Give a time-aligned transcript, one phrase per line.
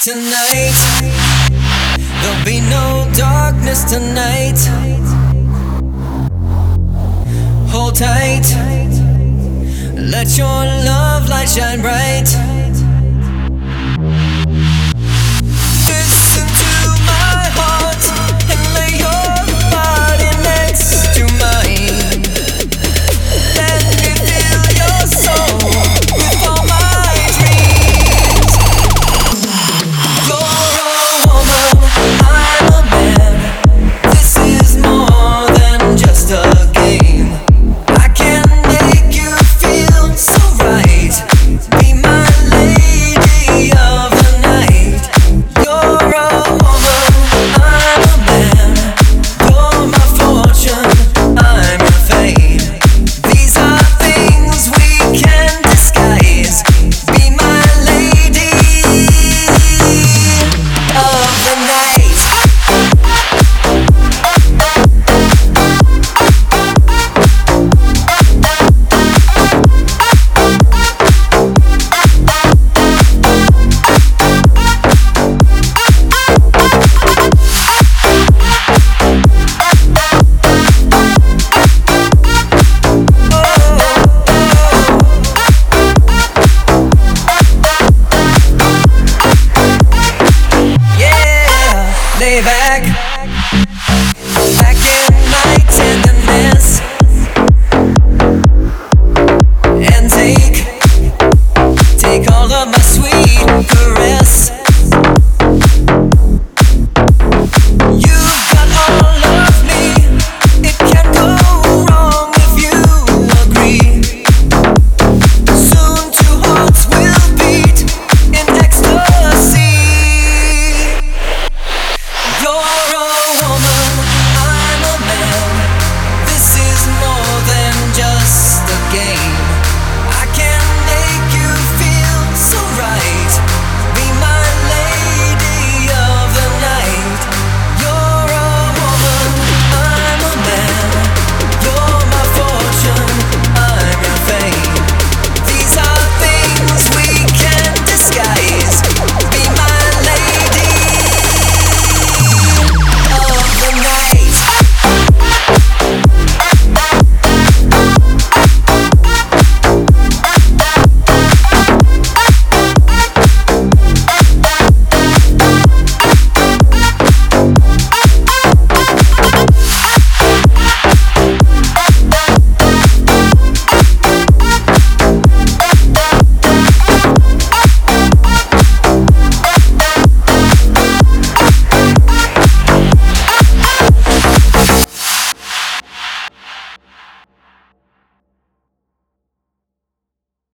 [0.00, 0.72] tonight.
[2.22, 4.58] There'll be no darkness tonight.
[7.68, 8.48] Hold tight.
[9.94, 12.59] Let your love light shine bright.